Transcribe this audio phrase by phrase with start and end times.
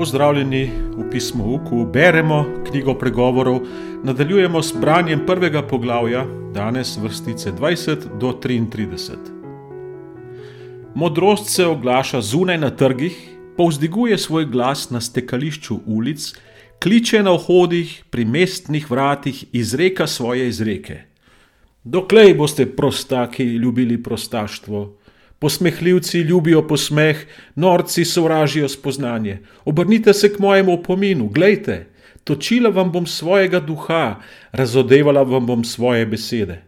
[0.00, 3.58] Pozdravljeni v pismu Uku, beremo knjigo pregovorov,
[4.04, 6.24] nadaljujemo s branjem prvega poglavja,
[6.54, 9.16] danes vrstice 20 do 33.
[10.94, 13.18] Modrost se oglaša zunaj na trgih,
[13.56, 16.32] povzdiguje svoj glas na stekališču ulic,
[16.82, 21.00] kliče na vhodih, pri mestnih vratih, izreka svoje izreke.
[21.84, 24.96] Doklej boste prostaki ljubili prostaštvo?
[25.40, 27.22] Posmehljivci ljubijo posmeh,
[27.54, 29.38] norci sovražijo spoznanje.
[29.64, 31.86] Obrnite se k mojemu opominu, glejte,
[32.24, 34.20] točila vam bom svojega duha,
[34.52, 36.60] razodevala vam bom svoje besede.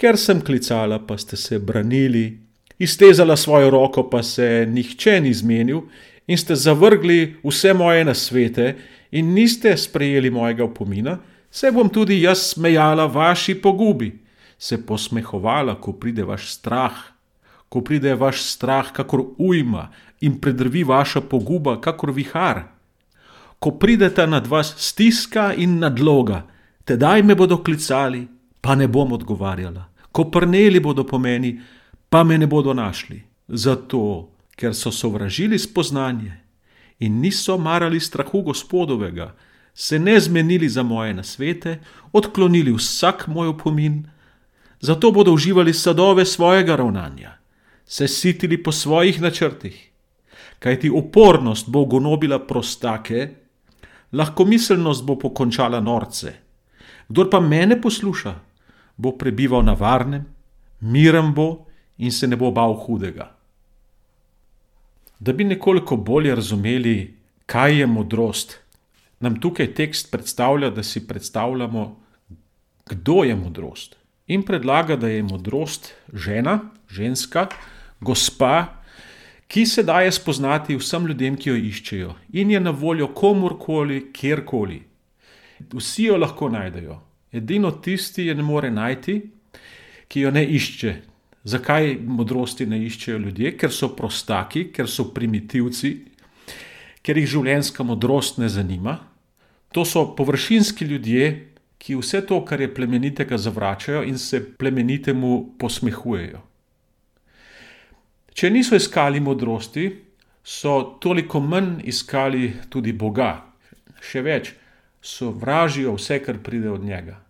[0.00, 2.38] Ker sem klicala, pa ste se branili,
[2.78, 5.84] iztezala svojo roko, pa se nihče ni zmenil,
[6.26, 8.74] in ste zavrgli vse moje nasvete,
[9.12, 11.18] in niste sprejeli mojega opomina,
[11.50, 14.14] se bom tudi jaz smejala vaši pogubi,
[14.58, 17.13] se posmehovala, ko pride vaš strah
[17.68, 19.88] ko pride vaš strah, kakor ujma
[20.20, 22.62] in predrvi vaša poguba, kakor vihar.
[23.58, 26.44] Ko prideta nad vas stiska in nadloga,
[26.84, 28.26] tedaj me bodo klicali,
[28.60, 29.84] pa ne bom odgovarjala.
[30.12, 31.58] Ko prneli bodo po meni,
[32.08, 33.22] pa me ne bodo našli.
[33.48, 36.40] Zato, ker so sovražili spoznanje
[36.98, 39.34] in niso marali strahu gospodovega,
[39.74, 41.80] se ne zmenili za moje nasvete,
[42.12, 44.04] odklonili vsak moj opomin,
[44.80, 47.43] zato bodo uživali sadove svojega ravnanja
[47.86, 49.90] se sitili po svojih načrtih,
[50.58, 53.28] kajti upornost bo gonobila prostake,
[54.12, 56.32] lahko miselnost bo pokončala norce.
[57.08, 58.34] Kdor pa mene posluša,
[58.96, 60.24] bo prebival na varnem,
[60.80, 61.66] miren bo
[61.98, 63.30] in se ne bo bal hudega.
[65.20, 67.14] Da bi nekoliko bolje razumeli,
[67.46, 68.58] kaj je modrost,
[69.20, 71.84] nam tukaj tekst predstavlja, da si predstavljamo,
[72.86, 73.96] kdo je modrost.
[74.26, 76.58] In predlaga, da je modrost žena,
[76.88, 77.48] ženska,
[78.04, 78.84] gospa,
[79.48, 84.82] ki se daje spoznati vsem ljudem, ki jo iščejo in je na voljo komorkoli, kjerkoli.
[85.72, 86.98] Vsi jo lahko najdejo.
[87.32, 89.20] Edino tisti je ne more najti,
[90.08, 90.94] ki jo ne išče.
[91.44, 93.56] Zakaj modrosti ne iščejo ljudje?
[93.58, 95.90] Ker so prostaki, ker so primitivci,
[97.04, 98.96] ker jih življenjska modrost ne zanima.
[99.74, 101.28] To so površinski ljudje,
[101.78, 106.40] ki vse to, kar je plemenitega, zavračajo in se plemenitemu posmehujejo.
[108.34, 109.86] Če niso iskali modrosti,
[110.42, 113.30] so toliko manj iskali tudi Boga.
[114.02, 114.50] Še več,
[114.98, 117.20] sovražijo vse, kar pride od njega.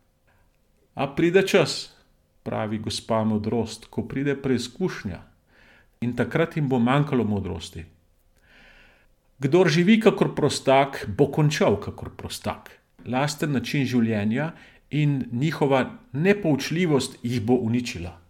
[0.94, 1.92] A pride čas,
[2.42, 5.20] pravi gospa modrost, ko pride preizkušnja
[6.00, 7.84] in takrat jim bo manjkalo modrosti.
[9.44, 12.70] Kdor živi kot prostak, bo končal kot prostak.
[13.04, 14.54] Lasten način življenja
[14.90, 18.23] in njihova nepoučljivost jih bo uničila.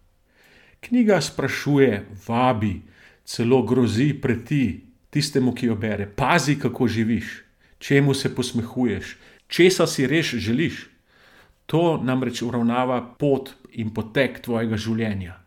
[0.85, 2.81] Knjiga sprašuje, vabi,
[3.25, 6.05] celo grozi preti tistemu, ki jo bere.
[6.05, 7.41] Pazi, kako živiš,
[7.79, 9.15] čemu se posmehuješ,
[9.47, 10.85] česa si res želiš.
[11.65, 15.39] To namreč uravnava pot in potek tvojega življenja.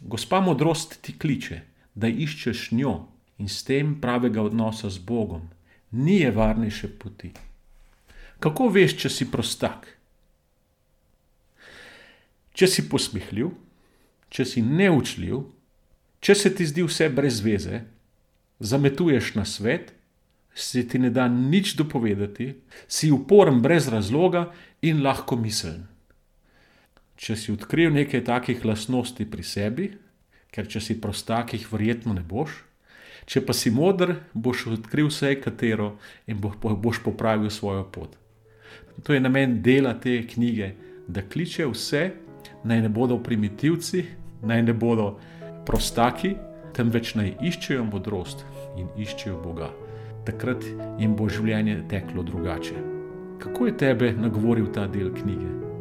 [0.00, 1.62] Gospa modrost ti kliče,
[1.94, 3.06] da iščeš njo
[3.38, 5.48] in s tem pravega odnosa z Bogom.
[5.92, 7.32] Ni je varnejše poti.
[8.42, 9.86] Kako veš, če si prostak?
[12.52, 13.52] Če si posmehljiv,
[14.32, 15.42] če si neučljiv,
[16.24, 17.82] če se ti zdi vse brez veze,
[18.62, 19.92] zametuješ na svet,
[20.54, 22.52] se ti ne da nič dopovedati,
[22.88, 24.46] si uporen brez razloga
[24.82, 25.84] in lahko mislen.
[27.16, 29.88] Če si odkril nekaj takih lastnosti pri sebi,
[30.52, 32.56] ker če si prostakih, verjetno ne boš,
[33.28, 35.94] če pa si modr, boš odkril vse katero
[36.26, 38.16] in boš popravil svojo pot.
[39.04, 40.74] To je namen dela te knjige,
[41.08, 42.02] da kliče vse,
[42.64, 44.04] naj ne bodo primitivci,
[44.42, 45.16] naj ne bodo
[45.66, 46.36] prostaki,
[46.76, 48.44] temveč naj iščejo modrost
[48.76, 49.70] in iščejo Boga.
[50.26, 50.64] Takrat
[50.98, 52.78] jim bo življenje teklo drugače.
[53.42, 55.71] Kako je tebe nagovoril ta del knjige?